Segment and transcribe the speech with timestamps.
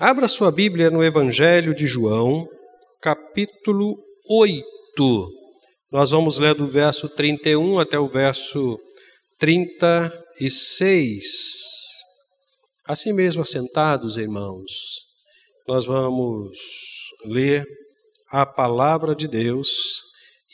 [0.00, 2.48] Abra sua Bíblia no Evangelho de João,
[3.00, 3.98] capítulo
[4.30, 4.64] 8.
[5.90, 8.78] Nós vamos ler do verso 31 até o verso
[9.40, 11.24] 36.
[12.84, 14.70] Assim mesmo, assentados, irmãos,
[15.66, 16.56] nós vamos
[17.24, 17.66] ler
[18.30, 19.68] a palavra de Deus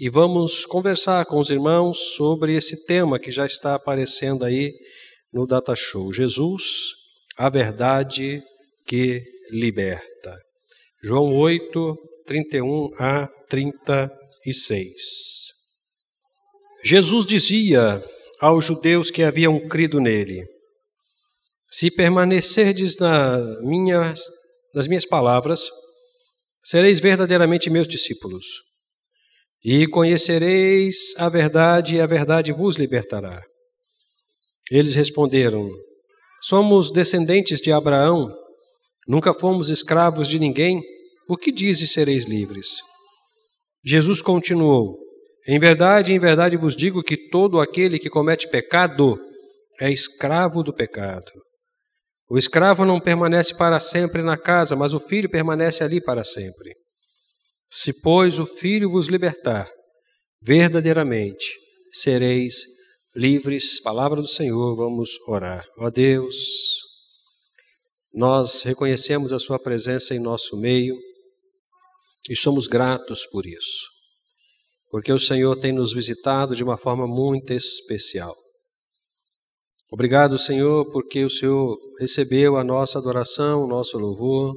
[0.01, 4.73] e vamos conversar com os irmãos sobre esse tema que já está aparecendo aí
[5.31, 6.15] no Data Show.
[6.15, 6.65] Jesus,
[7.37, 8.43] a verdade
[8.87, 10.37] que liberta.
[11.03, 14.93] João 8, 31 a 36.
[16.83, 18.03] Jesus dizia
[18.41, 20.45] aos judeus que haviam crido nele:
[21.71, 24.13] Se permanecerdes na minha,
[24.75, 25.69] nas minhas palavras,
[26.65, 28.45] sereis verdadeiramente meus discípulos.
[29.65, 33.41] E conhecereis a verdade, e a verdade vos libertará.
[34.71, 35.71] Eles responderam:
[36.43, 38.44] Somos descendentes de Abraão
[39.07, 40.83] Nunca fomos escravos de ninguém,
[41.27, 42.79] por que dizes sereis livres?
[43.85, 44.99] Jesus continuou:
[45.47, 49.19] Em verdade, em verdade vos digo que todo aquele que comete pecado
[49.81, 51.31] é escravo do pecado.
[52.29, 56.73] O escravo não permanece para sempre na casa, mas o filho permanece ali para sempre.
[57.71, 59.69] Se, pois, o filho vos libertar,
[60.41, 61.47] verdadeiramente
[61.91, 62.63] sereis
[63.15, 63.81] livres.
[63.83, 65.67] Palavra do Senhor, vamos orar.
[65.79, 66.37] Ó Deus,
[68.15, 70.97] nós reconhecemos a Sua presença em nosso meio
[72.31, 73.89] e somos gratos por isso,
[74.89, 78.35] porque o Senhor tem nos visitado de uma forma muito especial.
[79.91, 84.55] Obrigado, Senhor, porque o Senhor recebeu a nossa adoração, o nosso louvor.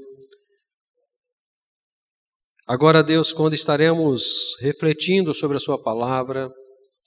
[2.65, 6.51] Agora, Deus, quando estaremos refletindo sobre a Sua palavra,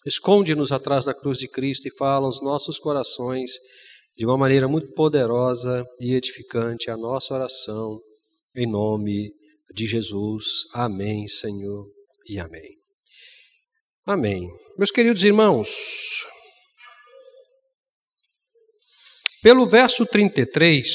[0.05, 3.53] esconde-nos atrás da cruz de Cristo e fala aos nossos corações
[4.21, 7.99] de uma maneira muito poderosa e edificante a nossa oração,
[8.55, 9.33] em nome
[9.75, 10.45] de Jesus.
[10.75, 11.87] Amém, Senhor,
[12.29, 12.77] e amém.
[14.05, 14.47] Amém.
[14.77, 15.71] Meus queridos irmãos,
[19.43, 20.87] pelo verso 33,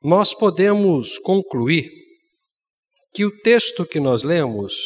[0.00, 1.90] nós podemos concluir
[3.12, 4.76] que o texto que nós lemos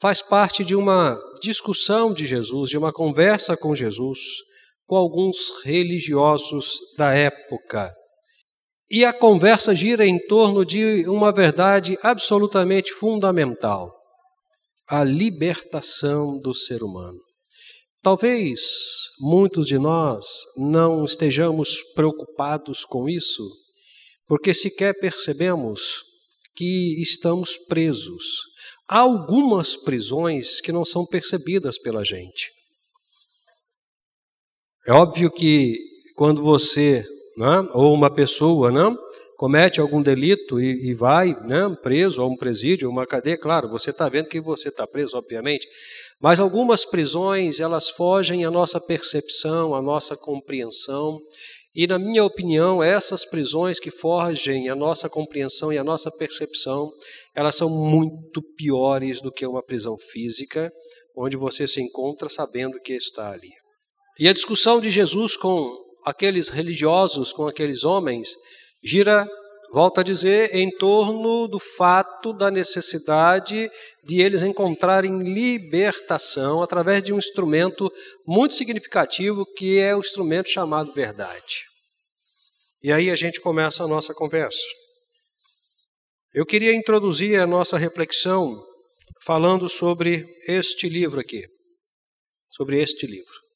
[0.00, 4.48] faz parte de uma discussão de Jesus, de uma conversa com Jesus
[4.90, 7.94] com alguns religiosos da época.
[8.90, 13.94] E a conversa gira em torno de uma verdade absolutamente fundamental:
[14.88, 17.20] a libertação do ser humano.
[18.02, 18.60] Talvez
[19.20, 23.48] muitos de nós não estejamos preocupados com isso,
[24.26, 26.02] porque sequer percebemos
[26.56, 28.24] que estamos presos.
[28.88, 32.59] Há algumas prisões que não são percebidas pela gente.
[34.86, 35.78] É óbvio que
[36.16, 37.04] quando você,
[37.36, 38.96] né, ou uma pessoa, né,
[39.36, 43.68] comete algum delito e, e vai né, preso a um presídio, a uma cadeia, claro,
[43.68, 45.66] você está vendo que você está preso, obviamente,
[46.20, 51.18] mas algumas prisões, elas fogem à nossa percepção, à nossa compreensão,
[51.74, 56.90] e, na minha opinião, essas prisões que fogem à nossa compreensão e à nossa percepção,
[57.34, 60.68] elas são muito piores do que uma prisão física,
[61.16, 63.59] onde você se encontra sabendo que está ali.
[64.20, 68.34] E a discussão de Jesus com aqueles religiosos, com aqueles homens,
[68.84, 69.26] gira,
[69.72, 73.70] volta a dizer, em torno do fato da necessidade
[74.04, 77.90] de eles encontrarem libertação através de um instrumento
[78.26, 81.64] muito significativo que é o instrumento chamado verdade.
[82.82, 84.60] E aí a gente começa a nossa conversa.
[86.34, 88.54] Eu queria introduzir a nossa reflexão
[89.24, 91.42] falando sobre este livro aqui.
[92.50, 93.49] Sobre este livro.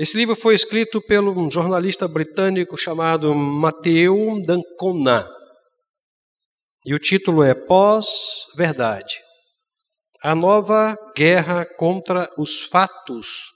[0.00, 5.28] Esse livro foi escrito pelo um jornalista britânico chamado Matthew Dancona.
[6.86, 9.20] E o título é Pós-Verdade.
[10.22, 13.50] A nova guerra contra os fatos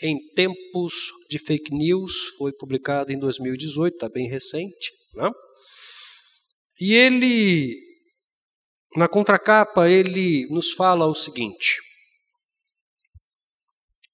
[0.00, 0.94] em tempos
[1.28, 4.92] de fake news foi publicado em 2018, está bem recente.
[5.14, 5.28] Né?
[6.80, 7.74] E ele,
[8.94, 11.80] na contracapa, ele nos fala o seguinte: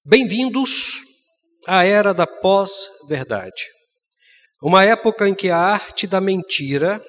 [0.03, 1.04] Bem-vindos
[1.67, 3.65] a era da pós-verdade.
[4.61, 7.03] Uma época em que a arte da mentira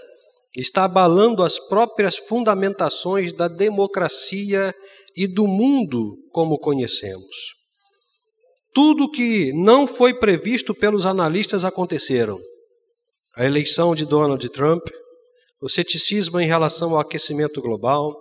[0.56, 4.75] está abalando as próprias fundamentações da democracia
[5.17, 7.55] e do mundo como conhecemos.
[8.75, 12.38] Tudo que não foi previsto pelos analistas aconteceram.
[13.35, 14.87] A eleição de Donald Trump,
[15.61, 18.14] o ceticismo em relação ao aquecimento global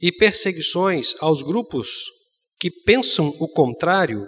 [0.00, 1.88] e perseguições aos grupos
[2.60, 4.26] que pensam o contrário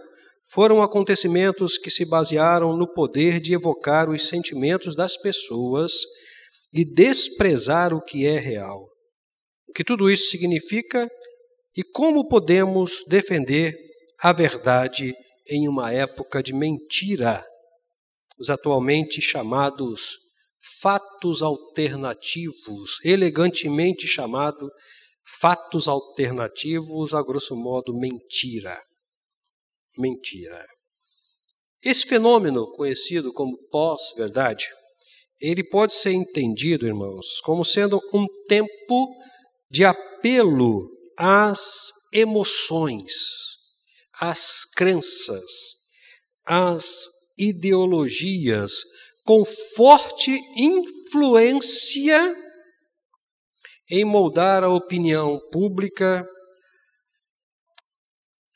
[0.53, 5.93] foram acontecimentos que se basearam no poder de evocar os sentimentos das pessoas
[6.73, 8.89] e desprezar o que é real.
[9.69, 11.09] O que tudo isso significa
[11.77, 13.77] e como podemos defender
[14.21, 15.15] a verdade
[15.49, 17.45] em uma época de mentira,
[18.37, 20.17] os atualmente chamados
[20.81, 24.69] fatos alternativos, elegantemente chamado
[25.41, 28.81] fatos alternativos, a grosso modo, mentira.
[30.01, 30.67] Mentira.
[31.83, 34.67] Esse fenômeno, conhecido como pós-verdade,
[35.41, 39.15] ele pode ser entendido, irmãos, como sendo um tempo
[39.71, 43.13] de apelo às emoções,
[44.21, 45.51] às crenças,
[46.45, 47.07] às
[47.39, 48.73] ideologias,
[49.25, 52.35] com forte influência
[53.91, 56.29] em moldar a opinião pública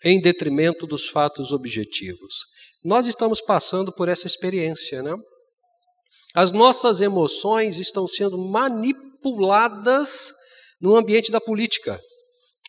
[0.05, 2.35] em detrimento dos fatos objetivos.
[2.85, 5.17] Nós estamos passando por essa experiência, né?
[6.35, 10.33] As nossas emoções estão sendo manipuladas
[10.81, 11.99] no ambiente da política.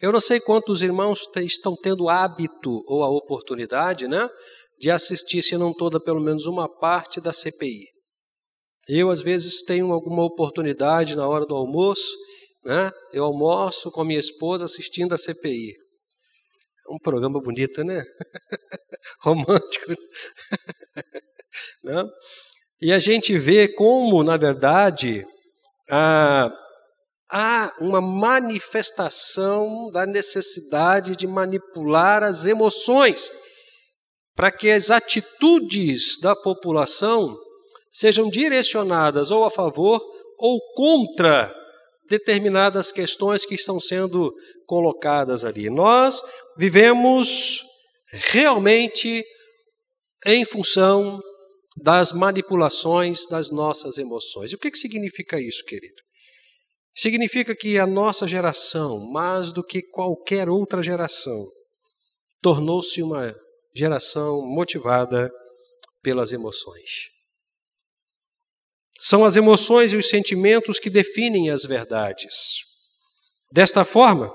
[0.01, 4.29] Eu não sei quantos irmãos estão tendo hábito ou a oportunidade, né,
[4.79, 7.87] de assistir, se não toda, pelo menos uma parte da CPI.
[8.87, 12.15] Eu, às vezes, tenho alguma oportunidade na hora do almoço,
[12.63, 12.91] né?
[13.11, 15.73] Eu almoço com a minha esposa assistindo a CPI.
[16.89, 18.03] Um programa bonito, né?
[19.21, 19.93] Romântico.
[21.83, 22.03] né?
[22.81, 25.25] E a gente vê como, na verdade,
[25.89, 33.31] há uma manifestação da necessidade de manipular as emoções,
[34.35, 37.35] para que as atitudes da população
[37.91, 40.01] sejam direcionadas ou a favor
[40.37, 41.51] ou contra
[42.09, 44.31] determinadas questões que estão sendo
[44.65, 45.69] colocadas ali.
[45.69, 46.21] Nós
[46.57, 47.61] vivemos
[48.11, 49.23] realmente
[50.25, 51.21] em função
[51.77, 54.51] das manipulações das nossas emoções.
[54.51, 56.01] E o que, que significa isso, querido?
[56.95, 61.45] Significa que a nossa geração, mais do que qualquer outra geração,
[62.41, 63.35] tornou-se uma
[63.75, 65.29] geração motivada
[66.01, 67.14] pelas emoções.
[68.97, 72.33] São as emoções e os sentimentos que definem as verdades.
[73.51, 74.31] Desta forma,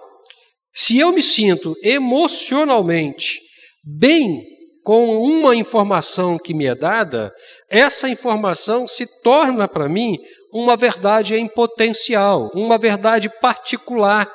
[0.75, 3.41] se eu me sinto emocionalmente
[3.85, 4.43] bem
[4.85, 7.33] com uma informação que me é dada,
[7.69, 10.19] essa informação se torna para mim
[10.53, 14.31] uma verdade em potencial, uma verdade particular.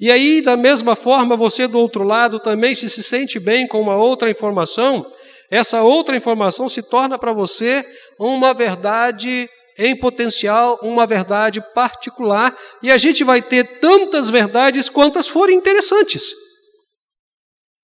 [0.00, 3.80] E aí, da mesma forma, você do outro lado também, se se sente bem com
[3.80, 5.06] uma outra informação,
[5.54, 7.86] essa outra informação se torna para você
[8.18, 9.48] uma verdade
[9.78, 12.52] em potencial, uma verdade particular,
[12.82, 16.32] e a gente vai ter tantas verdades quantas forem interessantes.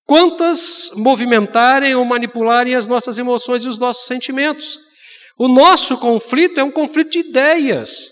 [0.04, 4.80] Quantas movimentarem ou manipularem as nossas emoções e os nossos sentimentos.
[5.38, 8.10] O nosso conflito é um conflito de ideias,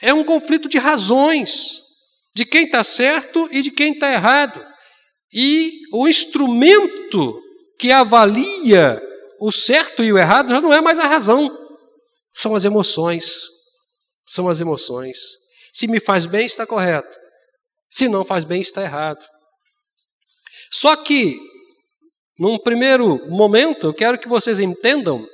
[0.00, 1.82] é um conflito de razões,
[2.34, 4.64] de quem está certo e de quem está errado.
[5.30, 7.42] E o instrumento
[7.78, 9.00] que avalia
[9.40, 11.50] o certo e o errado já não é mais a razão,
[12.34, 13.56] são as emoções.
[14.26, 15.18] São as emoções.
[15.72, 17.16] Se me faz bem, está correto.
[17.90, 19.24] Se não faz bem, está errado.
[20.70, 21.38] Só que,
[22.38, 25.24] num primeiro momento, eu quero que vocês entendam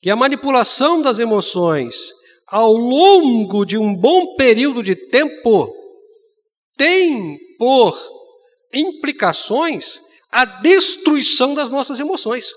[0.00, 2.10] que a manipulação das emoções
[2.48, 5.72] ao longo de um bom período de tempo
[6.76, 7.96] tem por
[8.72, 12.50] implicações a destruição das nossas emoções.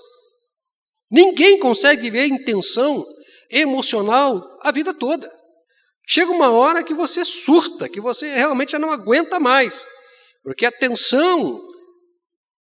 [1.10, 3.04] Ninguém consegue ver a intenção
[3.50, 5.30] emocional a vida toda.
[6.06, 9.86] Chega uma hora que você surta, que você realmente já não aguenta mais,
[10.42, 11.60] porque a tensão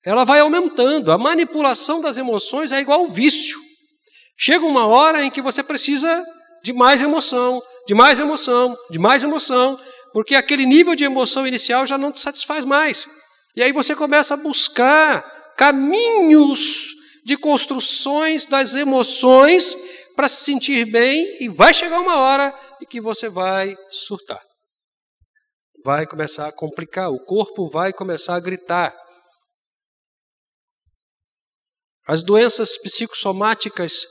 [0.05, 1.11] ela vai aumentando.
[1.11, 3.57] A manipulação das emoções é igual ao vício.
[4.37, 6.23] Chega uma hora em que você precisa
[6.63, 9.79] de mais emoção, de mais emoção, de mais emoção,
[10.13, 13.05] porque aquele nível de emoção inicial já não te satisfaz mais.
[13.59, 19.75] E aí você começa a buscar caminhos de construções das emoções
[20.15, 24.41] para se sentir bem e vai chegar uma hora em que você vai surtar.
[25.83, 28.95] Vai começar a complicar, o corpo vai começar a gritar.
[32.07, 34.05] As doenças psicossomáticas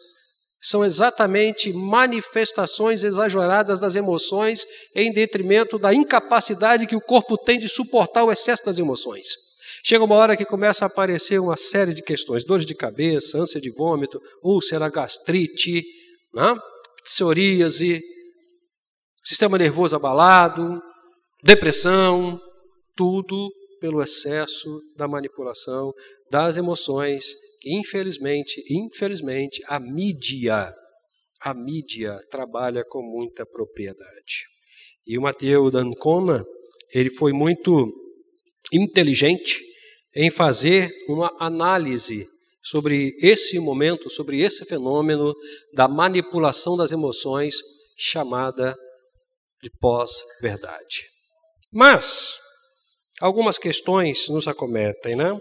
[0.60, 7.68] são exatamente manifestações exageradas das emoções em detrimento da incapacidade que o corpo tem de
[7.68, 9.28] suportar o excesso das emoções.
[9.84, 13.60] Chega uma hora que começa a aparecer uma série de questões: dores de cabeça, ânsia
[13.60, 15.84] de vômito, úlcera, gastrite,
[16.34, 16.58] né?
[17.04, 18.00] psoríase,
[19.22, 20.82] sistema nervoso abalado,
[21.42, 22.40] depressão,
[22.96, 23.50] tudo
[23.80, 25.92] pelo excesso da manipulação
[26.30, 27.24] das emoções
[27.64, 30.74] infelizmente, infelizmente, a mídia,
[31.40, 34.44] a mídia trabalha com muita propriedade.
[35.06, 36.44] E o Mateu Dancona,
[36.92, 37.92] ele foi muito
[38.72, 39.60] inteligente
[40.14, 42.26] em fazer uma análise
[42.62, 45.34] sobre esse momento, sobre esse fenômeno
[45.72, 47.56] da manipulação das emoções,
[47.96, 48.76] chamada
[49.62, 51.06] de pós-verdade.
[51.72, 52.38] Mas,
[53.20, 55.38] algumas questões nos acometem, né?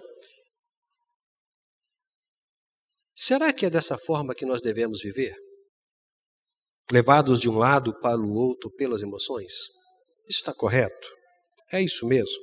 [3.20, 5.36] Será que é dessa forma que nós devemos viver?
[6.92, 9.54] Levados de um lado para o outro pelas emoções?
[10.30, 11.10] Isso está correto?
[11.74, 12.38] É isso mesmo?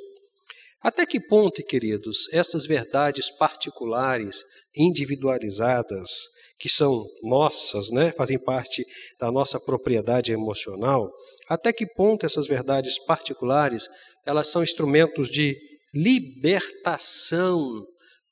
[0.83, 4.43] Até que ponto, queridos, essas verdades particulares,
[4.77, 6.11] individualizadas,
[6.59, 8.85] que são nossas, né, fazem parte
[9.21, 11.09] da nossa propriedade emocional,
[11.49, 13.87] até que ponto essas verdades particulares,
[14.27, 15.57] elas são instrumentos de
[15.95, 17.63] libertação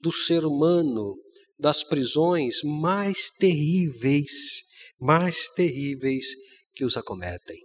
[0.00, 1.14] do ser humano
[1.62, 4.64] das prisões mais terríveis,
[5.00, 6.26] mais terríveis
[6.74, 7.56] que os acometem.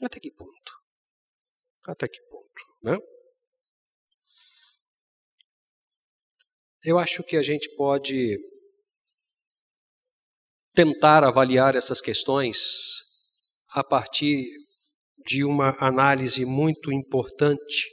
[0.00, 0.72] Até que ponto?
[1.84, 2.96] Até que ponto, né?
[6.84, 8.38] Eu acho que a gente pode
[10.72, 12.60] tentar avaliar essas questões
[13.70, 14.44] a partir
[15.26, 17.90] de uma análise muito importante,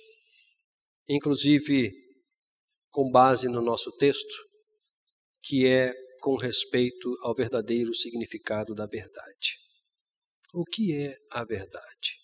[1.08, 1.92] inclusive
[2.92, 4.49] com base no nosso texto,
[5.42, 9.58] que é com respeito ao verdadeiro significado da verdade.
[10.54, 12.20] O que é a verdade?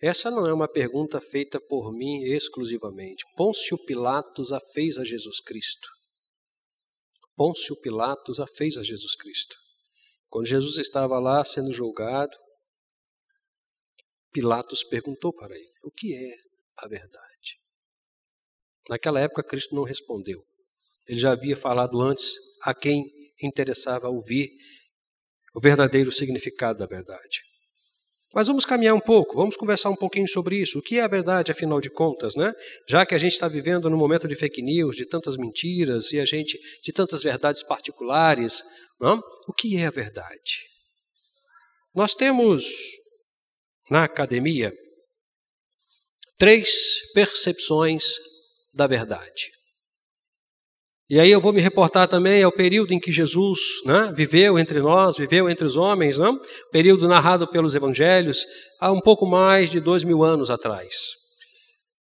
[0.00, 3.24] Essa não é uma pergunta feita por mim exclusivamente.
[3.36, 5.88] Pôncio Pilatos a fez a Jesus Cristo.
[7.34, 9.56] Pôncio Pilatos a fez a Jesus Cristo.
[10.28, 12.36] Quando Jesus estava lá sendo julgado,
[14.30, 16.36] Pilatos perguntou para ele: O que é
[16.76, 17.60] a verdade?
[18.88, 20.47] Naquela época, Cristo não respondeu.
[21.08, 23.04] Ele já havia falado antes a quem
[23.42, 24.50] interessava ouvir
[25.54, 27.42] o verdadeiro significado da verdade.
[28.34, 30.78] Mas vamos caminhar um pouco, vamos conversar um pouquinho sobre isso.
[30.78, 32.52] O que é a verdade, afinal de contas, né?
[32.86, 36.20] Já que a gente está vivendo num momento de fake news, de tantas mentiras e
[36.20, 38.62] a gente de tantas verdades particulares,
[39.00, 39.18] não?
[39.46, 40.68] o que é a verdade?
[41.94, 42.66] Nós temos
[43.90, 44.72] na academia
[46.36, 48.04] três percepções
[48.74, 49.57] da verdade.
[51.10, 54.78] E aí eu vou me reportar também ao período em que Jesus né, viveu entre
[54.78, 56.38] nós, viveu entre os homens, não?
[56.70, 58.44] período narrado pelos evangelhos,
[58.78, 60.94] há um pouco mais de dois mil anos atrás.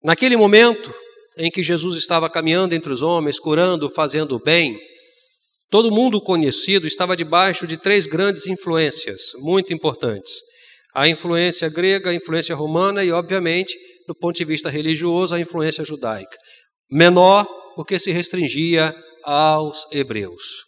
[0.04, 0.94] Naquele momento
[1.38, 4.78] em que Jesus estava caminhando entre os homens, curando, fazendo o bem,
[5.70, 10.34] todo mundo conhecido estava debaixo de três grandes influências muito importantes:
[10.94, 13.74] a influência grega, a influência romana e, obviamente,
[14.06, 16.38] do ponto de vista religioso, a influência judaica.
[16.90, 20.64] Menor porque se restringia aos hebreus.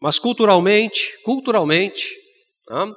[0.00, 2.14] Mas culturalmente, culturalmente,
[2.68, 2.92] né,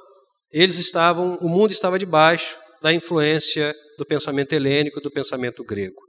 [0.52, 6.00] eles estavam, o mundo estava debaixo da influência do pensamento helênico, do pensamento grego.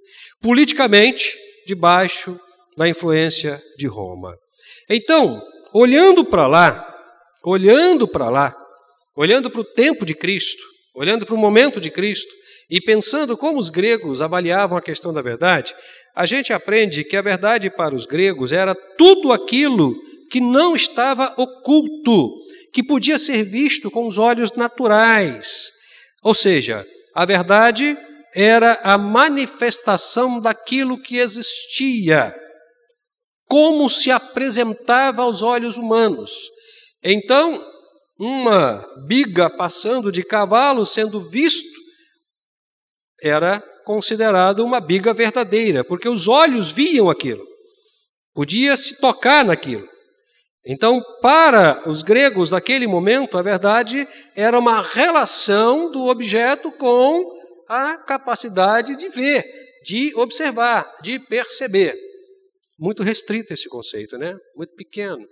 [0.41, 2.39] Politicamente, debaixo
[2.77, 4.35] da influência de Roma.
[4.89, 5.41] Então,
[5.73, 6.87] olhando para lá,
[7.43, 8.55] olhando para lá,
[9.15, 10.63] olhando para o tempo de Cristo,
[10.95, 12.33] olhando para o momento de Cristo,
[12.71, 15.75] e pensando como os gregos avaliavam a questão da verdade,
[16.15, 19.93] a gente aprende que a verdade para os gregos era tudo aquilo
[20.31, 22.31] que não estava oculto,
[22.73, 25.69] que podia ser visto com os olhos naturais.
[26.23, 27.97] Ou seja, a verdade
[28.33, 32.33] era a manifestação daquilo que existia,
[33.49, 36.31] como se apresentava aos olhos humanos.
[37.03, 37.61] Então,
[38.17, 41.70] uma biga passando de cavalo sendo visto
[43.21, 47.43] era considerado uma biga verdadeira, porque os olhos viam aquilo,
[48.33, 49.87] podia se tocar naquilo.
[50.65, 57.23] Então, para os gregos naquele momento, a verdade era uma relação do objeto com
[57.67, 59.43] a capacidade de ver,
[59.83, 61.95] de observar, de perceber.
[62.77, 64.37] Muito restrito esse conceito, né?
[64.55, 65.25] Muito pequeno.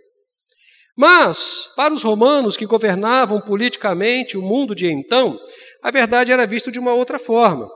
[0.97, 5.39] Mas, para os romanos que governavam politicamente o mundo de então,
[5.81, 7.69] a verdade era vista de uma outra forma.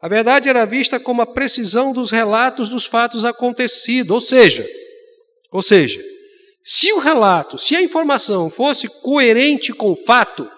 [0.00, 4.66] A verdade era vista como a precisão dos relatos dos fatos acontecidos, ou seja,
[5.50, 6.00] ou seja,
[6.64, 10.48] se o relato, se a informação fosse coerente com o fato,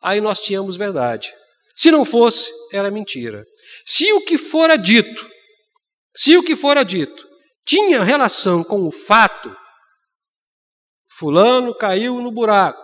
[0.00, 1.30] aí nós tínhamos verdade.
[1.74, 3.44] Se não fosse, era mentira.
[3.84, 5.28] Se o que fora dito,
[6.16, 7.28] se o que fora dito
[7.66, 9.54] tinha relação com o fato,
[11.18, 12.80] fulano caiu no buraco.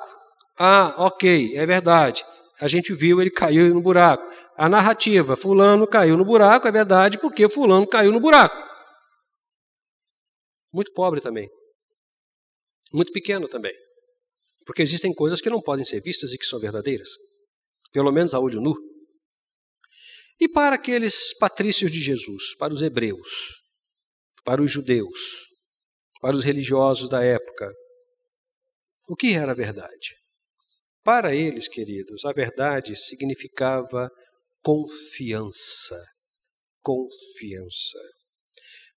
[0.59, 2.25] Ah, ok, é verdade
[2.61, 4.25] a gente viu ele caiu no buraco.
[4.57, 8.57] A narrativa, fulano caiu no buraco, é verdade, porque fulano caiu no buraco.
[10.73, 11.49] Muito pobre também.
[12.93, 13.75] Muito pequeno também.
[14.65, 17.11] Porque existem coisas que não podem ser vistas e que são verdadeiras.
[17.93, 18.75] Pelo menos a olho nu.
[20.41, 23.63] E para aqueles patrícios de Jesus, para os hebreus,
[24.45, 25.47] para os judeus,
[26.21, 27.73] para os religiosos da época,
[29.09, 30.15] o que era verdade?
[31.07, 34.11] Para eles, queridos, a verdade significava
[34.61, 35.97] confiança.
[36.83, 37.97] Confiança.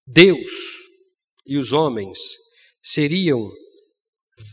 [0.07, 0.49] Deus
[1.45, 2.17] e os homens
[2.81, 3.47] seriam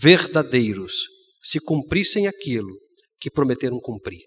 [0.02, 1.06] verdadeiros
[1.40, 2.78] se cumprissem aquilo
[3.18, 4.20] que prometeram cumprir.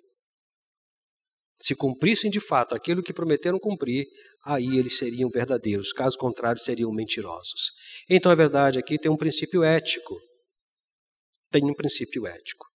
[1.62, 4.07] Se cumprissem de fato aquilo que prometeram cumprir,
[4.43, 7.74] aí eles seriam verdadeiros, caso contrário, seriam mentirosos.
[8.09, 10.19] Então a verdade aqui tem um princípio ético.
[11.51, 12.65] Tem um princípio ético.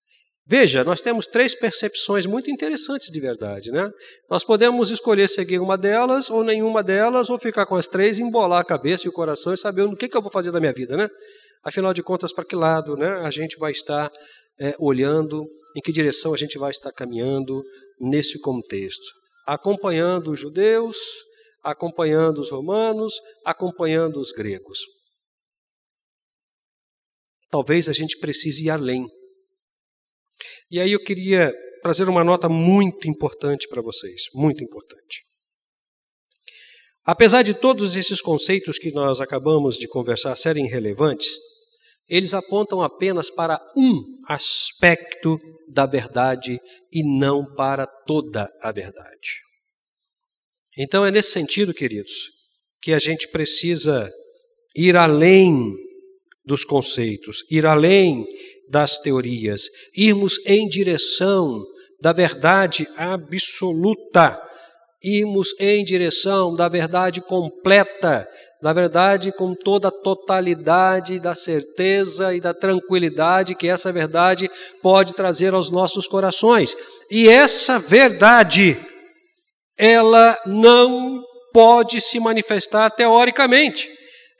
[0.46, 3.90] Veja, nós temos três percepções muito interessantes de verdade, né?
[4.28, 8.60] Nós podemos escolher seguir uma delas ou nenhuma delas, ou ficar com as três, embolar
[8.60, 10.72] a cabeça e o coração e saber o que, que eu vou fazer da minha
[10.72, 11.08] vida, né?
[11.64, 14.12] Afinal de contas, para que lado né, a gente vai estar
[14.60, 17.64] é, olhando, em que direção a gente vai estar caminhando
[17.98, 19.04] nesse contexto?
[19.46, 20.98] Acompanhando os judeus,
[21.62, 23.14] acompanhando os romanos,
[23.46, 24.78] acompanhando os gregos.
[27.50, 29.06] Talvez a gente precise ir além.
[30.70, 35.22] E aí eu queria trazer uma nota muito importante para vocês, muito importante.
[37.04, 41.28] Apesar de todos esses conceitos que nós acabamos de conversar serem relevantes,
[42.08, 46.58] eles apontam apenas para um aspecto da verdade
[46.92, 49.40] e não para toda a verdade.
[50.76, 52.30] Então é nesse sentido, queridos,
[52.80, 54.10] que a gente precisa
[54.74, 55.72] ir além
[56.44, 58.26] dos conceitos, ir além
[58.68, 59.62] das teorias,
[59.96, 61.62] irmos em direção
[62.00, 64.40] da verdade absoluta,
[65.02, 68.26] irmos em direção da verdade completa,
[68.62, 74.50] na verdade, com toda a totalidade da certeza e da tranquilidade que essa verdade
[74.82, 76.74] pode trazer aos nossos corações.
[77.10, 78.78] E essa verdade,
[79.76, 81.22] ela não
[81.52, 83.88] pode se manifestar teoricamente.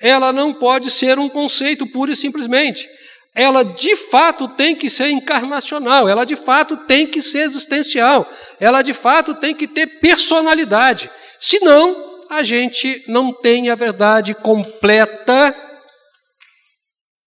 [0.01, 2.89] Ela não pode ser um conceito puro e simplesmente.
[3.35, 8.29] Ela de fato tem que ser encarnacional, ela de fato tem que ser existencial,
[8.61, 11.11] ela de fato tem que ter personalidade.
[11.41, 15.55] Senão, a gente não tem a verdade completa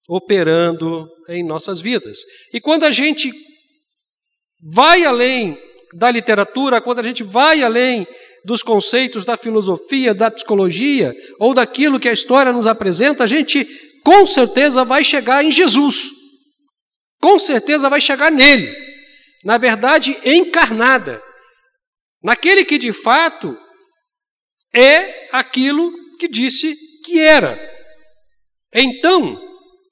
[0.07, 2.19] operando em nossas vidas.
[2.53, 3.31] E quando a gente
[4.73, 5.57] vai além
[5.93, 8.07] da literatura, quando a gente vai além
[8.45, 13.67] dos conceitos da filosofia, da psicologia ou daquilo que a história nos apresenta, a gente
[14.07, 16.11] com certeza vai chegar em Jesus.
[17.21, 18.73] Com certeza vai chegar nele.
[19.43, 21.21] Na verdade, encarnada.
[22.23, 23.53] Naquele que de fato
[24.73, 27.59] é aquilo que disse que era.
[28.73, 29.37] Então,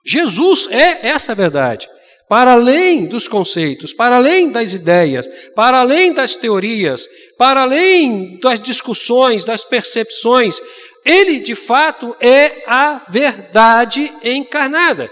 [0.06, 1.86] Jesus é essa verdade.
[2.30, 7.06] Para além dos conceitos, para além das ideias, para além das teorias,
[7.38, 10.58] para além das discussões, das percepções,
[11.06, 15.10] ele de fato é a verdade encarnada.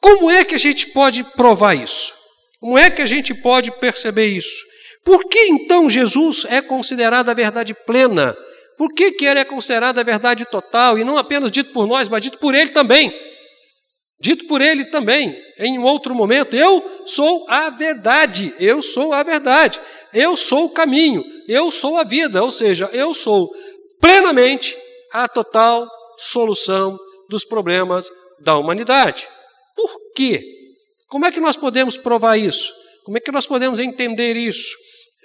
[0.00, 2.12] Como é que a gente pode provar isso?
[2.60, 4.62] Como é que a gente pode perceber isso?
[5.04, 8.36] Por que então Jesus é considerado a verdade plena
[8.78, 12.08] por que, que ele é considerado a verdade total e não apenas dito por nós,
[12.08, 13.12] mas dito por ele também?
[14.20, 19.24] Dito por ele também, em um outro momento, eu sou a verdade, eu sou a
[19.24, 19.80] verdade,
[20.14, 23.50] eu sou o caminho, eu sou a vida, ou seja, eu sou
[24.00, 24.76] plenamente
[25.12, 29.28] a total solução dos problemas da humanidade.
[29.74, 30.42] Por quê?
[31.08, 32.72] Como é que nós podemos provar isso?
[33.04, 34.76] Como é que nós podemos entender isso?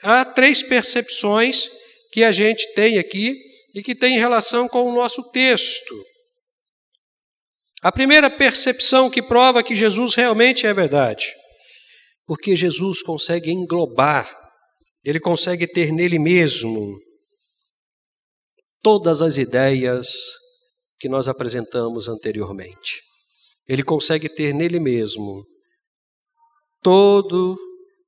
[0.01, 1.69] Há três percepções
[2.11, 3.35] que a gente tem aqui
[3.73, 5.95] e que tem relação com o nosso texto.
[7.81, 11.33] A primeira percepção que prova que Jesus realmente é verdade,
[12.25, 14.33] porque Jesus consegue englobar,
[15.03, 16.97] ele consegue ter nele mesmo
[18.83, 20.07] todas as ideias
[20.99, 23.01] que nós apresentamos anteriormente.
[23.67, 25.43] Ele consegue ter nele mesmo
[26.81, 27.57] todo,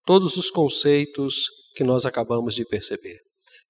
[0.05, 3.25] todos os conceitos que nós acabamos de perceber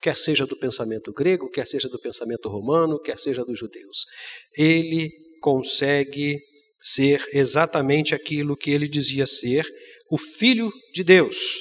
[0.06, 4.06] quer seja do pensamento grego, quer seja do pensamento romano, quer seja dos judeus.
[4.56, 5.10] Ele
[5.42, 6.38] consegue
[6.80, 9.66] ser exatamente aquilo que ele dizia ser,
[10.12, 11.56] o Filho de Deus.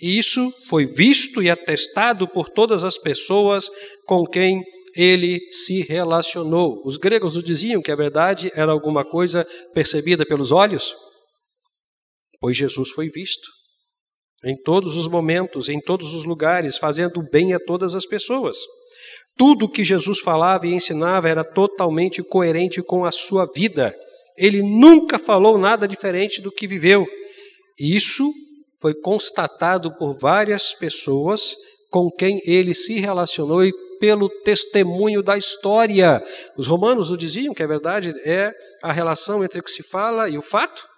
[0.00, 3.68] E isso foi visto e atestado por todas as pessoas
[4.06, 4.62] com quem
[4.96, 6.82] ele se relacionou.
[6.84, 10.94] Os gregos o diziam que a verdade era alguma coisa percebida pelos olhos,
[12.40, 13.48] pois Jesus foi visto
[14.44, 18.58] em todos os momentos, em todos os lugares, fazendo bem a todas as pessoas.
[19.36, 23.94] Tudo que Jesus falava e ensinava era totalmente coerente com a sua vida.
[24.36, 27.06] Ele nunca falou nada diferente do que viveu.
[27.78, 28.32] Isso
[28.80, 31.54] foi constatado por várias pessoas
[31.90, 36.20] com quem ele se relacionou e pelo testemunho da história.
[36.56, 38.50] Os romanos o diziam que a verdade é
[38.82, 40.88] a relação entre o que se fala e o fato.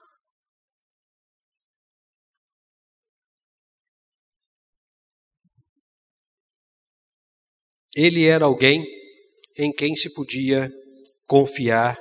[7.95, 8.87] Ele era alguém
[9.59, 10.71] em quem se podia
[11.27, 12.01] confiar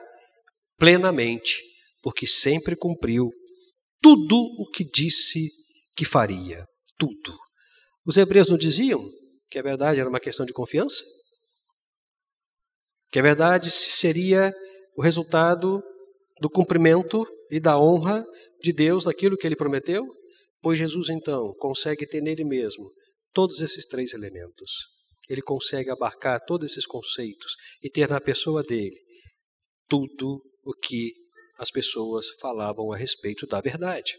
[0.77, 1.61] plenamente,
[2.01, 3.29] porque sempre cumpriu
[4.01, 5.49] tudo o que disse
[5.95, 6.63] que faria.
[6.97, 7.37] Tudo.
[8.05, 9.01] Os hebreus não diziam
[9.51, 11.03] que a verdade era uma questão de confiança?
[13.11, 14.51] Que a verdade seria
[14.97, 15.83] o resultado
[16.39, 18.25] do cumprimento e da honra
[18.61, 20.03] de Deus naquilo que ele prometeu?
[20.61, 22.89] Pois Jesus, então, consegue ter nele mesmo
[23.33, 24.71] todos esses três elementos
[25.31, 28.99] ele consegue abarcar todos esses conceitos e ter na pessoa dele
[29.87, 31.13] tudo o que
[31.57, 34.17] as pessoas falavam a respeito da verdade.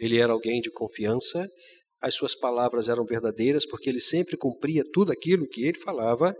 [0.00, 1.46] Ele era alguém de confiança,
[2.00, 6.34] as suas palavras eram verdadeiras, porque ele sempre cumpria tudo aquilo que ele falava,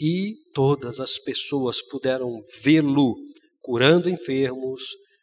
[0.00, 3.14] e todas as pessoas puderam vê-lo
[3.60, 4.82] curando enfermos,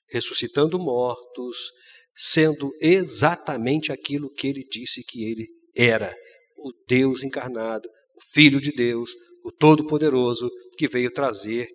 [0.10, 1.72] ressuscitando mortos,
[2.16, 6.14] sendo exatamente aquilo que ele disse que ele era,
[6.58, 9.12] o Deus encarnado, o Filho de Deus,
[9.44, 11.68] o Todo-Poderoso, que veio trazer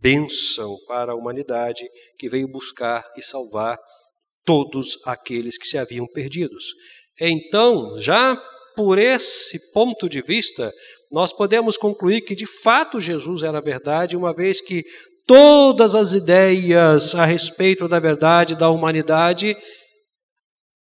[0.00, 1.84] bênção para a humanidade,
[2.18, 3.78] que veio buscar e salvar
[4.44, 6.72] todos aqueles que se haviam perdidos.
[7.20, 8.36] Então, já
[8.74, 10.72] por esse ponto de vista,
[11.10, 14.82] nós podemos concluir que de fato Jesus era verdade, uma vez que
[15.26, 19.56] todas as ideias a respeito da verdade da humanidade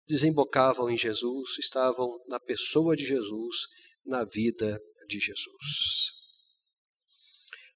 [0.08, 3.56] desembocavam em Jesus, estavam na pessoa de Jesus,
[4.06, 6.16] na vida de Jesus.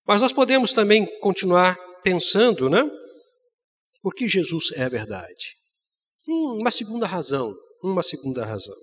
[0.06, 2.84] Mas nós podemos também continuar pensando, né?
[4.02, 5.56] Por que Jesus é a verdade?
[6.28, 8.76] Hum, uma segunda razão, uma segunda razão.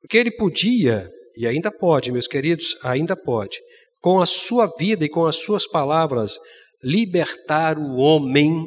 [0.00, 3.58] Porque ele podia, e ainda pode, meus queridos, ainda pode,
[4.00, 6.36] com a sua vida e com as suas palavras,
[6.82, 8.66] libertar o homem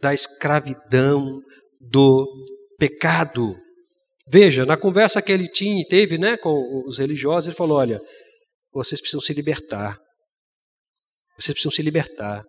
[0.00, 1.40] da escravidão,
[1.78, 2.26] do
[2.78, 3.54] pecado.
[4.26, 8.00] Veja, na conversa que ele tinha, teve né, com os religiosos, ele falou: olha,
[8.72, 9.98] vocês precisam se libertar.
[11.38, 12.44] Vocês precisam se libertar.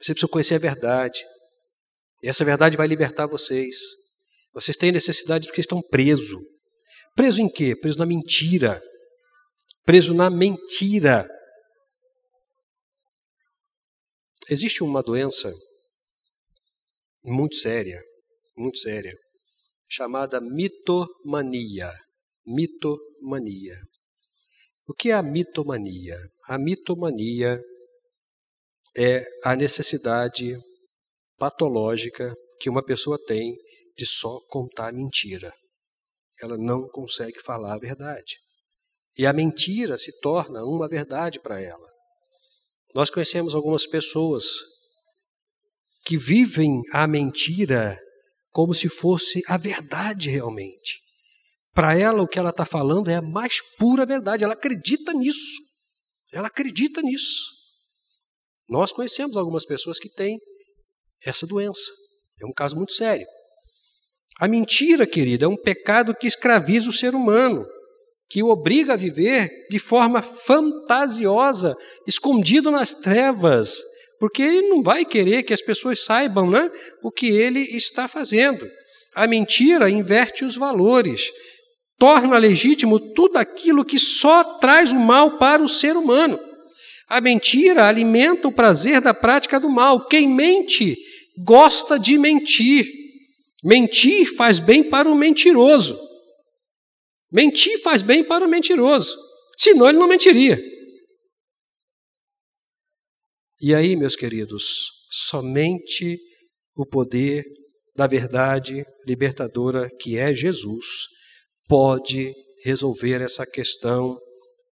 [0.00, 1.24] Vocês precisam conhecer a verdade.
[2.22, 3.76] E essa verdade vai libertar vocês.
[4.56, 6.40] Vocês têm necessidade porque estão presos.
[7.14, 7.76] Preso em quê?
[7.76, 8.80] Preso na mentira.
[9.84, 11.28] Preso na mentira.
[14.48, 15.52] Existe uma doença
[17.22, 18.02] muito séria,
[18.56, 19.12] muito séria,
[19.90, 21.92] chamada mitomania.
[22.46, 23.78] Mitomania.
[24.88, 26.18] O que é a mitomania?
[26.48, 27.60] A mitomania
[28.96, 30.56] é a necessidade
[31.36, 33.54] patológica que uma pessoa tem
[33.96, 35.52] de só contar mentira.
[36.40, 38.36] Ela não consegue falar a verdade.
[39.16, 41.88] E a mentira se torna uma verdade para ela.
[42.94, 44.44] Nós conhecemos algumas pessoas
[46.04, 47.98] que vivem a mentira
[48.50, 51.00] como se fosse a verdade realmente.
[51.72, 54.44] Para ela, o que ela está falando é a mais pura verdade.
[54.44, 55.60] Ela acredita nisso.
[56.32, 57.56] Ela acredita nisso.
[58.68, 60.38] Nós conhecemos algumas pessoas que têm
[61.22, 61.90] essa doença.
[62.40, 63.26] É um caso muito sério.
[64.38, 67.66] A mentira, querida, é um pecado que escraviza o ser humano,
[68.28, 71.74] que o obriga a viver de forma fantasiosa,
[72.06, 73.80] escondido nas trevas,
[74.18, 76.70] porque ele não vai querer que as pessoas saibam né,
[77.02, 78.68] o que ele está fazendo.
[79.14, 81.30] A mentira inverte os valores
[81.98, 86.38] torna legítimo tudo aquilo que só traz o mal para o ser humano.
[87.08, 90.06] A mentira alimenta o prazer da prática do mal.
[90.06, 90.96] Quem mente
[91.38, 93.05] gosta de mentir.
[93.64, 95.98] Mentir faz bem para o mentiroso.
[97.30, 99.16] Mentir faz bem para o mentiroso.
[99.58, 100.58] Senão ele não mentiria.
[103.60, 106.18] E aí, meus queridos, somente
[106.76, 107.44] o poder
[107.96, 110.86] da verdade libertadora que é Jesus
[111.66, 114.18] pode resolver essa questão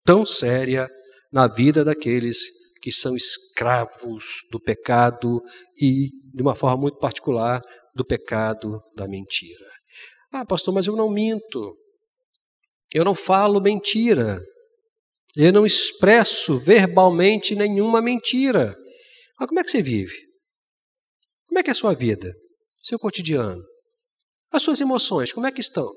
[0.05, 0.89] tão séria
[1.33, 2.39] na vida daqueles
[2.83, 5.41] que são escravos do pecado
[5.81, 7.63] e, de uma forma muito particular,
[7.95, 9.71] do pecado da mentira.
[10.33, 11.77] Ah, pastor, mas eu não minto.
[12.93, 14.41] Eu não falo mentira.
[15.37, 18.75] Eu não expresso verbalmente nenhuma mentira.
[19.39, 20.17] Mas como é que você vive?
[21.49, 22.33] Como é que é a sua vida?
[22.83, 23.63] Seu cotidiano?
[24.51, 25.89] As suas emoções, como é que estão?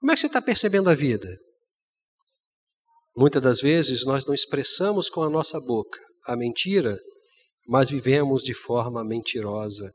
[0.00, 1.28] Como é que você está percebendo a vida?
[3.16, 6.98] Muitas das vezes nós não expressamos com a nossa boca a mentira
[7.66, 9.90] mas vivemos de forma mentirosa.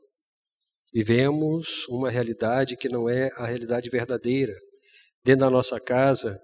[0.92, 4.54] Vivemos uma realidade que não é a realidade verdadeira.
[5.22, 6.36] Dentro da nossa casa,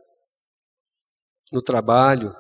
[1.51, 2.35] no trabalho,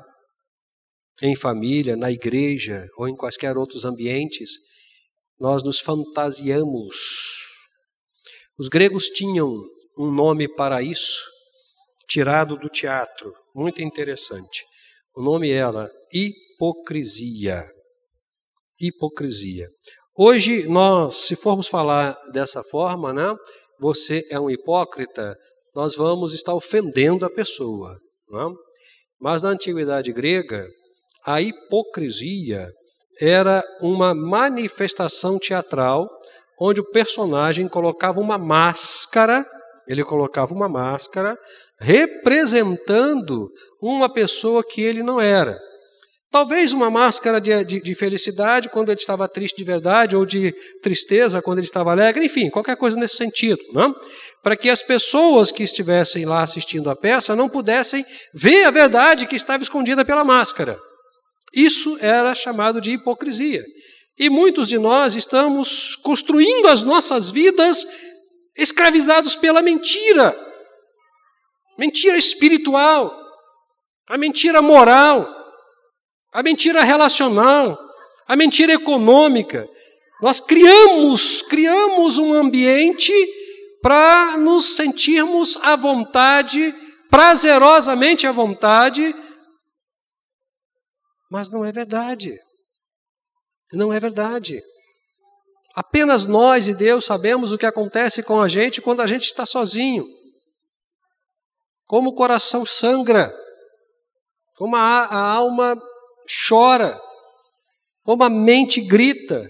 [1.23, 4.51] em família, na igreja ou em quaisquer outros ambientes,
[5.38, 6.97] nós nos fantasiamos.
[8.59, 9.51] Os gregos tinham
[9.99, 11.25] um nome para isso,
[12.09, 14.64] tirado do teatro, muito interessante.
[15.14, 17.69] O nome era hipocrisia.
[18.79, 19.66] Hipocrisia.
[20.18, 23.37] Hoje, nós, se formos falar dessa forma, né,
[23.79, 25.37] você é um hipócrita,
[25.74, 27.98] nós vamos estar ofendendo a pessoa.
[28.31, 28.55] Né?
[29.20, 30.66] Mas na antiguidade grega,
[31.26, 32.72] a hipocrisia
[33.20, 36.09] era uma manifestação teatral
[36.59, 39.44] onde o personagem colocava uma máscara,
[39.87, 41.37] ele colocava uma máscara
[41.79, 43.50] representando
[43.83, 45.59] uma pessoa que ele não era.
[46.30, 50.52] Talvez uma máscara de, de, de, felicidade quando ele estava triste de verdade, ou de
[50.82, 53.94] tristeza quando ele estava alegre, enfim, qualquer coisa nesse sentido, não?
[54.42, 59.26] para que as pessoas que estivessem lá assistindo a peça não pudessem ver a verdade
[59.26, 60.78] que estava escondida pela máscara.
[61.54, 63.64] Isso era chamado de hipocrisia.
[64.18, 67.84] E muitos de nós estamos construindo as nossas vidas
[68.56, 70.36] escravizados pela mentira.
[71.78, 73.12] Mentira espiritual,
[74.08, 75.28] a mentira moral,
[76.37, 77.79] a mentira relacional,
[78.29, 79.66] a mentira econômica.
[80.20, 83.11] Nós criamos, criamos um ambiente
[83.81, 86.75] para nos sentirmos à vontade,
[87.09, 89.16] prazerosamente à vontade,
[91.31, 92.38] mas não é verdade.
[93.72, 94.62] Não é verdade.
[95.75, 99.46] Apenas nós e Deus sabemos o que acontece com a gente quando a gente está
[99.46, 100.05] sozinho.
[101.87, 103.35] Como o coração sangra,
[104.59, 105.81] como a, a alma
[106.48, 107.00] chora,
[108.02, 109.46] como a mente grita.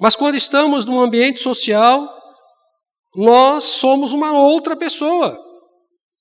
[0.00, 2.08] Mas quando estamos num ambiente social,
[3.14, 5.38] nós somos uma outra pessoa.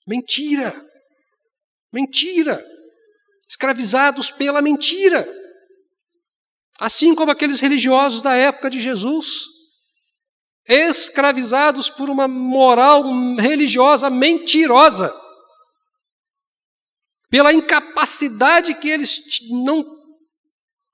[0.07, 0.73] Mentira.
[1.91, 2.63] Mentira
[3.47, 5.27] escravizados pela mentira.
[6.79, 9.45] Assim como aqueles religiosos da época de Jesus,
[10.67, 13.03] escravizados por uma moral
[13.37, 15.13] religiosa mentirosa,
[17.29, 19.19] pela incapacidade que eles
[19.63, 19.83] não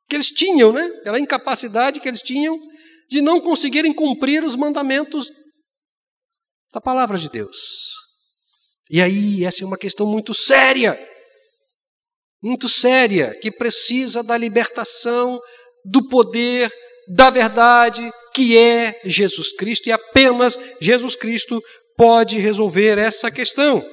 [0.10, 0.89] que eles tinham, né?
[1.04, 2.60] Pela incapacidade que eles tinham
[3.10, 5.30] de não conseguirem cumprir os mandamentos
[6.74, 7.58] da palavra de Deus.
[8.89, 11.00] E aí, essa é uma questão muito séria
[12.41, 15.39] muito séria, que precisa da libertação
[15.86, 16.72] do poder
[17.08, 21.62] da verdade que é Jesus Cristo e apenas Jesus Cristo
[21.98, 23.86] pode resolver essa questão.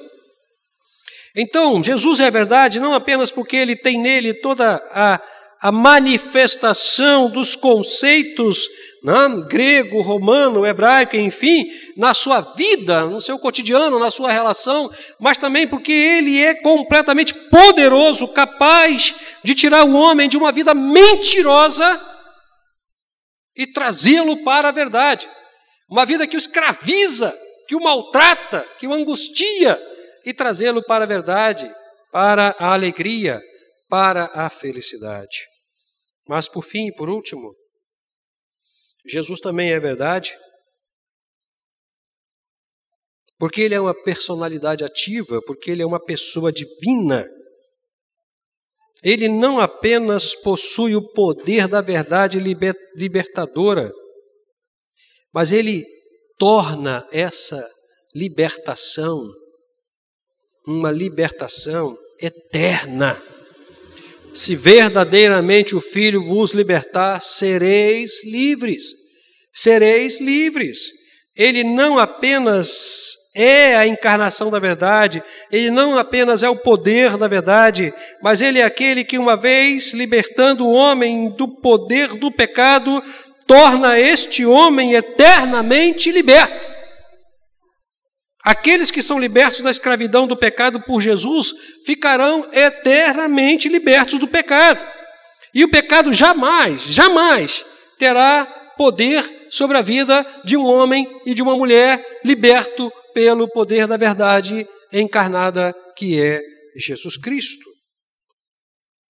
[1.35, 5.21] Então, Jesus é verdade não apenas porque ele tem nele toda a
[5.61, 8.69] a manifestação dos conceitos
[9.03, 9.13] né,
[9.49, 11.65] grego, romano, hebraico, enfim,
[11.97, 14.89] na sua vida, no seu cotidiano, na sua relação,
[15.19, 20.73] mas também porque ele é completamente poderoso, capaz de tirar o homem de uma vida
[20.73, 21.99] mentirosa
[23.55, 25.29] e trazê-lo para a verdade.
[25.89, 27.33] Uma vida que o escraviza,
[27.67, 29.77] que o maltrata, que o angustia
[30.25, 31.71] e trazê-lo para a verdade,
[32.11, 33.41] para a alegria,
[33.87, 35.45] para a felicidade.
[36.27, 37.53] Mas por fim e por último,
[39.07, 40.37] Jesus também é verdade,
[43.37, 47.25] porque ele é uma personalidade ativa, porque ele é uma pessoa divina.
[49.01, 52.37] Ele não apenas possui o poder da verdade
[52.95, 53.89] libertadora,
[55.33, 55.85] mas ele
[56.37, 57.65] torna essa
[58.13, 59.21] libertação
[60.67, 63.17] uma libertação eterna.
[64.33, 68.83] Se verdadeiramente o Filho vos libertar, sereis livres.
[69.53, 70.79] Sereis livres.
[71.35, 77.27] Ele não apenas é a encarnação da verdade, ele não apenas é o poder da
[77.27, 83.01] verdade, mas ele é aquele que, uma vez libertando o homem do poder do pecado,
[83.47, 86.78] torna este homem eternamente liberto.
[88.43, 91.51] Aqueles que são libertos da escravidão do pecado por Jesus
[91.85, 94.79] ficarão eternamente libertos do pecado.
[95.53, 97.65] E o pecado jamais, jamais
[97.97, 98.45] terá
[98.77, 103.97] poder sobre a vida de um homem e de uma mulher liberto pelo poder da
[103.97, 106.41] verdade encarnada que é
[106.75, 107.65] Jesus Cristo.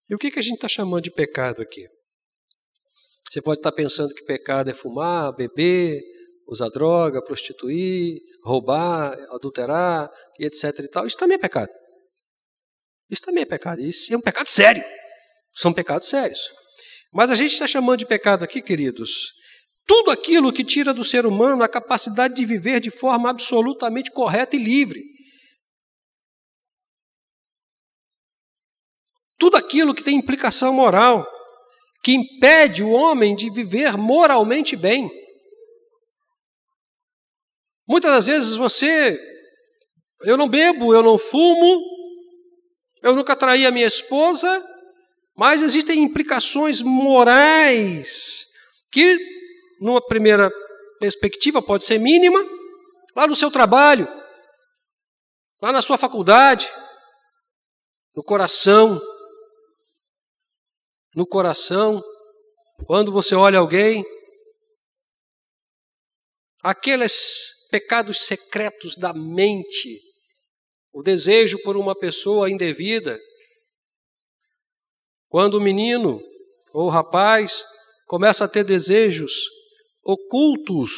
[0.10, 1.88] E o que, que a gente está chamando de pecado aqui?
[3.30, 6.02] Você pode estar pensando que pecado é fumar, beber,
[6.48, 10.80] usar droga, prostituir, roubar, adulterar e etc.
[10.80, 11.72] E tal, isso também é pecado.
[13.10, 13.82] Isso também é pecado.
[13.82, 14.84] Isso é um pecado sério.
[15.54, 16.40] São pecados sérios.
[17.12, 19.32] Mas a gente está chamando de pecado aqui, queridos,
[19.88, 24.56] tudo aquilo que tira do ser humano a capacidade de viver de forma absolutamente correta
[24.56, 25.02] e livre.
[29.40, 31.28] Tudo aquilo que tem implicação moral,
[32.04, 35.10] que impede o homem de viver moralmente bem.
[37.90, 39.20] Muitas das vezes você,
[40.22, 41.82] eu não bebo, eu não fumo,
[43.02, 44.64] eu nunca traí a minha esposa,
[45.36, 48.46] mas existem implicações morais
[48.92, 49.18] que,
[49.82, 50.52] numa primeira
[51.00, 52.40] perspectiva, pode ser mínima,
[53.16, 54.08] lá no seu trabalho,
[55.60, 56.70] lá na sua faculdade,
[58.16, 59.02] no coração,
[61.16, 62.04] no coração,
[62.86, 64.06] quando você olha alguém,
[66.62, 70.00] aqueles pecados secretos da mente,
[70.92, 73.20] o desejo por uma pessoa indevida,
[75.28, 76.22] quando o menino
[76.74, 77.64] ou o rapaz
[78.08, 79.32] começa a ter desejos
[80.04, 80.92] ocultos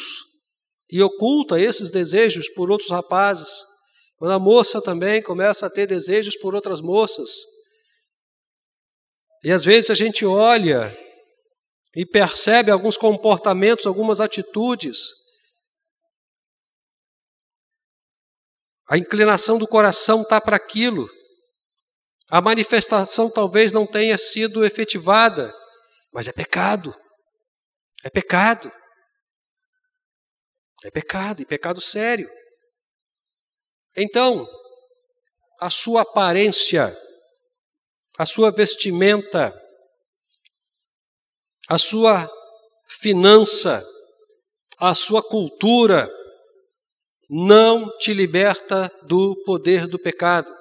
[0.90, 3.60] e oculta esses desejos por outros rapazes,
[4.16, 7.30] quando a moça também começa a ter desejos por outras moças,
[9.44, 10.96] e às vezes a gente olha
[11.96, 15.21] e percebe alguns comportamentos, algumas atitudes.
[18.92, 21.08] A inclinação do coração está para aquilo.
[22.28, 25.50] A manifestação talvez não tenha sido efetivada,
[26.12, 26.94] mas é pecado.
[28.04, 28.70] É pecado.
[30.84, 32.28] É pecado, e pecado sério.
[33.96, 34.46] Então,
[35.58, 36.94] a sua aparência
[38.18, 39.52] a sua vestimenta,
[41.66, 42.30] a sua
[42.86, 43.82] finança,
[44.78, 46.10] a sua cultura,
[47.34, 50.54] não te liberta do poder do pecado.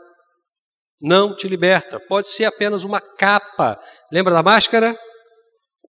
[1.01, 1.99] Não te liberta.
[1.99, 3.77] Pode ser apenas uma capa.
[4.09, 4.97] Lembra da máscara?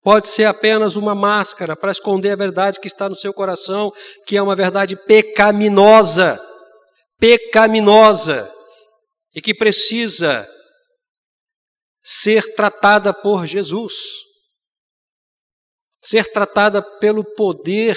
[0.02, 3.92] Pode ser apenas uma máscara para esconder a verdade que está no seu coração,
[4.26, 6.36] que é uma verdade pecaminosa.
[7.16, 8.52] Pecaminosa.
[9.36, 10.44] E que precisa
[12.02, 13.94] ser tratada por Jesus,
[16.02, 17.96] ser tratada pelo poder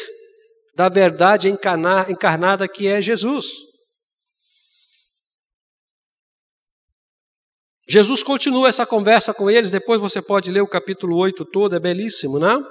[0.76, 3.46] da verdade encarnada que é Jesus.
[7.88, 11.80] Jesus continua essa conversa com eles, depois você pode ler o capítulo 8 todo, é
[11.80, 12.66] belíssimo, não?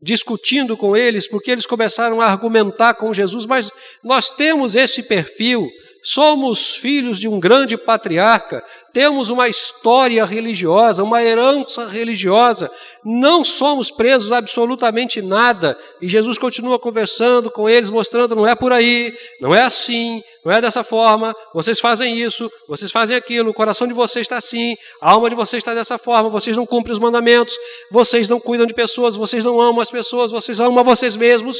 [0.00, 3.72] Discutindo com eles, porque eles começaram a argumentar com Jesus, mas
[4.04, 5.68] nós temos esse perfil
[6.08, 12.70] Somos filhos de um grande patriarca, temos uma história religiosa, uma herança religiosa,
[13.04, 15.76] não somos presos a absolutamente nada.
[16.00, 20.52] E Jesus continua conversando com eles, mostrando: não é por aí, não é assim, não
[20.52, 24.76] é dessa forma, vocês fazem isso, vocês fazem aquilo, o coração de vocês está assim,
[25.02, 27.56] a alma de vocês está dessa forma, vocês não cumprem os mandamentos,
[27.90, 31.58] vocês não cuidam de pessoas, vocês não amam as pessoas, vocês amam a vocês mesmos.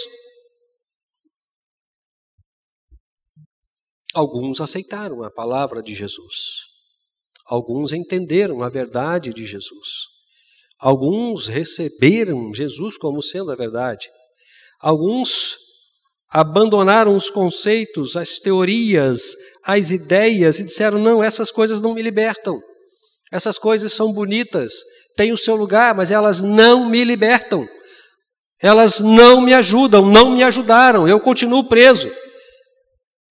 [4.17, 6.63] Alguns aceitaram a palavra de Jesus.
[7.47, 10.07] Alguns entenderam a verdade de Jesus.
[10.81, 14.09] Alguns receberam Jesus como sendo a verdade.
[14.81, 15.59] Alguns
[16.31, 22.59] abandonaram os conceitos, as teorias, as ideias e disseram: não, essas coisas não me libertam.
[23.31, 24.73] Essas coisas são bonitas,
[25.15, 27.69] têm o seu lugar, mas elas não me libertam.
[28.63, 32.11] Elas não me ajudam, não me ajudaram, eu continuo preso.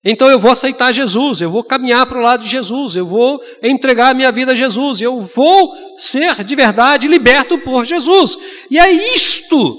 [0.08, 3.42] Então eu vou aceitar Jesus, eu vou caminhar para o lado de Jesus, eu vou
[3.64, 8.38] entregar a minha vida a Jesus, eu vou ser de verdade liberto por Jesus.
[8.70, 9.76] E é isto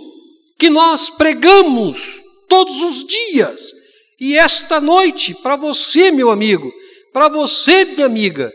[0.58, 3.70] que nós pregamos todos os dias.
[4.18, 6.72] E esta noite, para você, meu amigo,
[7.12, 8.52] para você, minha amiga,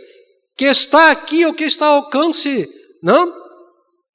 [0.58, 2.68] que está aqui ou que está ao alcance
[3.02, 3.34] não?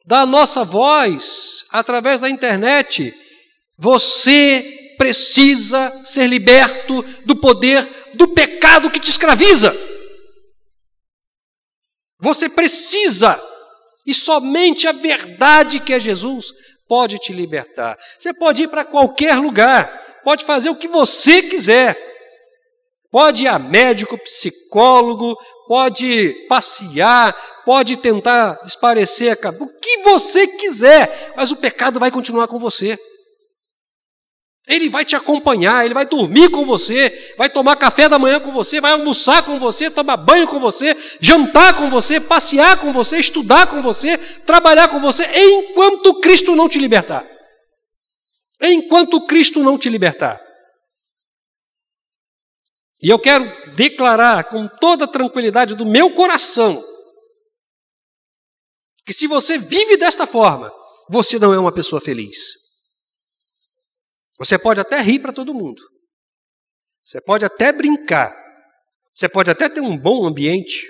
[0.06, 3.14] da nossa voz através da internet,
[3.78, 9.74] você precisa ser liberto do poder do pecado que te escraviza.
[12.18, 13.40] Você precisa,
[14.06, 16.46] e somente a verdade que é Jesus
[16.88, 17.96] pode te libertar.
[18.18, 21.96] Você pode ir para qualquer lugar, pode fazer o que você quiser.
[23.10, 25.36] Pode ir a médico, psicólogo,
[25.68, 28.60] pode passear, pode tentar
[29.40, 32.98] cabeça, o que você quiser, mas o pecado vai continuar com você.
[34.68, 38.50] Ele vai te acompanhar, ele vai dormir com você, vai tomar café da manhã com
[38.50, 43.18] você, vai almoçar com você, tomar banho com você, jantar com você, passear com você,
[43.18, 47.24] estudar com você, trabalhar com você, enquanto Cristo não te libertar.
[48.60, 50.40] Enquanto Cristo não te libertar.
[53.00, 53.44] E eu quero
[53.76, 56.82] declarar com toda tranquilidade do meu coração
[59.04, 60.72] Que se você vive desta forma,
[61.08, 62.65] você não é uma pessoa feliz.
[64.38, 65.82] Você pode até rir para todo mundo.
[67.02, 68.34] Você pode até brincar.
[69.14, 70.86] Você pode até ter um bom ambiente,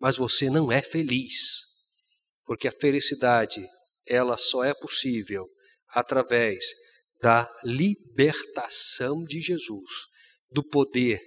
[0.00, 1.60] mas você não é feliz.
[2.44, 3.60] Porque a felicidade,
[4.06, 5.46] ela só é possível
[5.88, 6.64] através
[7.20, 9.90] da libertação de Jesus,
[10.50, 11.20] do poder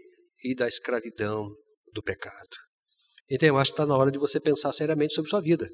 [0.43, 1.49] e da escravidão
[1.93, 2.57] do pecado.
[3.30, 5.70] Então eu acho que está na hora de você pensar seriamente sobre sua vida.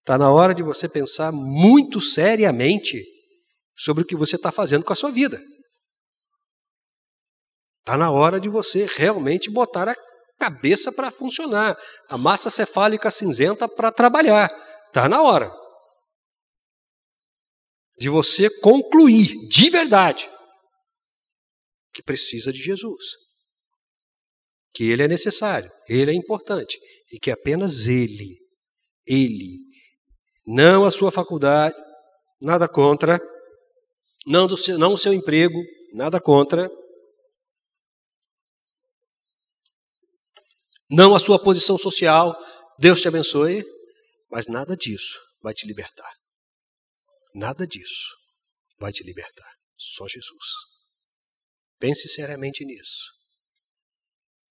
[0.00, 3.02] Está na hora de você pensar muito seriamente
[3.76, 5.40] sobre o que você está fazendo com a sua vida.
[7.80, 9.96] Está na hora de você realmente botar a
[10.38, 11.76] cabeça para funcionar,
[12.08, 14.48] a massa cefálica cinzenta para trabalhar.
[14.86, 15.52] Está na hora
[17.98, 20.30] de você concluir de verdade
[21.92, 23.04] que precisa de Jesus,
[24.72, 26.78] que Ele é necessário, Ele é importante
[27.12, 28.36] e que apenas Ele,
[29.06, 29.58] Ele,
[30.46, 31.76] não a sua faculdade,
[32.40, 33.20] nada contra,
[34.26, 35.58] não, do seu, não o seu emprego,
[35.92, 36.68] nada contra,
[40.90, 42.36] não a sua posição social,
[42.78, 43.62] Deus te abençoe,
[44.30, 46.12] mas nada disso vai te libertar.
[47.34, 48.14] Nada disso
[48.78, 49.50] vai te libertar.
[49.76, 50.46] Só Jesus.
[51.78, 53.12] Pense seriamente nisso.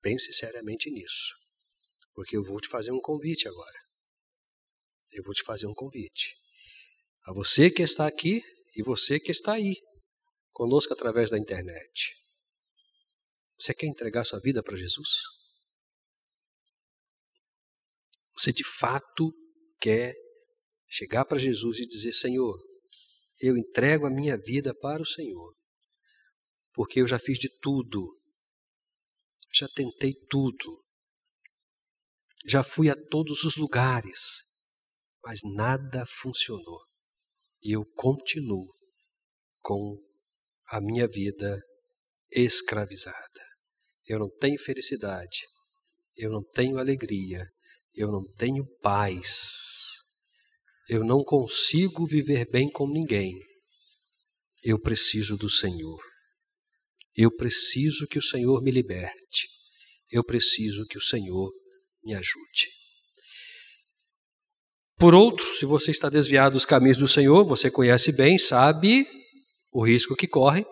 [0.01, 1.33] Pense seriamente nisso.
[2.13, 3.79] Porque eu vou te fazer um convite agora.
[5.11, 6.35] Eu vou te fazer um convite.
[7.25, 8.43] A você que está aqui
[8.75, 9.75] e você que está aí,
[10.51, 12.15] conosco através da internet.
[13.59, 15.09] Você quer entregar sua vida para Jesus?
[18.37, 19.31] Você de fato
[19.79, 20.15] quer
[20.87, 22.55] chegar para Jesus e dizer: Senhor,
[23.39, 25.55] eu entrego a minha vida para o Senhor,
[26.73, 28.19] porque eu já fiz de tudo,
[29.53, 30.83] já tentei tudo,
[32.45, 34.41] já fui a todos os lugares,
[35.23, 36.92] mas nada funcionou.
[37.63, 38.67] E eu continuo
[39.61, 39.97] com
[40.67, 41.61] a minha vida
[42.31, 43.17] escravizada.
[44.05, 45.47] Eu não tenho felicidade,
[46.17, 47.47] eu não tenho alegria,
[47.95, 49.93] eu não tenho paz,
[50.89, 53.33] eu não consigo viver bem com ninguém.
[54.61, 56.01] Eu preciso do Senhor.
[57.15, 59.47] Eu preciso que o Senhor me liberte.
[60.09, 61.51] Eu preciso que o Senhor
[62.03, 62.82] me ajude.
[64.97, 69.05] Por outro, se você está desviado dos caminhos do Senhor, você conhece bem, sabe
[69.71, 70.65] o risco que corre,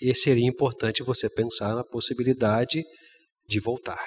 [0.00, 2.82] e seria importante você pensar na possibilidade
[3.46, 4.00] de voltar.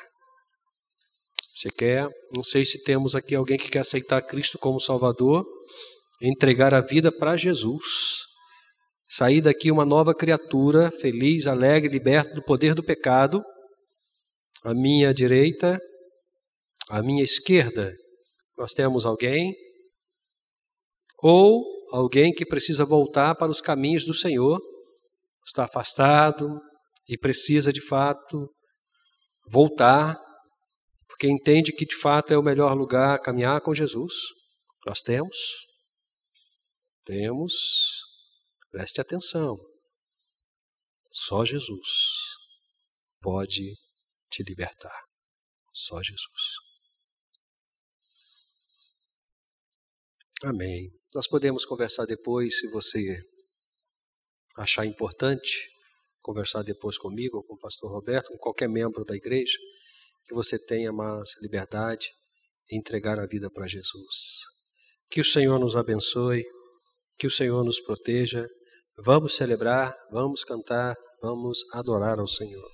[1.55, 2.09] Você quer?
[2.35, 5.45] Não sei se temos aqui alguém que quer aceitar Cristo como Salvador,
[6.21, 8.23] entregar a vida para Jesus,
[9.09, 13.43] sair daqui uma nova criatura, feliz, alegre, liberto do poder do pecado.
[14.63, 15.79] À minha direita,
[16.89, 17.93] à minha esquerda,
[18.57, 19.53] nós temos alguém,
[21.17, 24.59] ou alguém que precisa voltar para os caminhos do Senhor,
[25.45, 26.59] está afastado
[27.07, 28.49] e precisa de fato
[29.49, 30.17] voltar
[31.21, 34.11] porque entende que de fato é o melhor lugar caminhar com Jesus.
[34.87, 35.37] Nós temos.
[37.05, 37.53] Temos.
[38.71, 39.55] Preste atenção.
[41.11, 41.89] Só Jesus
[43.21, 43.75] pode
[44.31, 44.99] te libertar.
[45.71, 46.70] Só Jesus.
[50.43, 50.91] Amém.
[51.13, 53.17] Nós podemos conversar depois, se você
[54.57, 55.69] achar importante,
[56.19, 59.57] conversar depois comigo ou com o pastor Roberto, com qualquer membro da igreja
[60.25, 62.09] que você tenha mais liberdade
[62.71, 64.41] em entregar a vida para Jesus.
[65.09, 66.43] Que o Senhor nos abençoe,
[67.19, 68.47] que o Senhor nos proteja.
[69.03, 72.69] Vamos celebrar, vamos cantar, vamos adorar ao Senhor.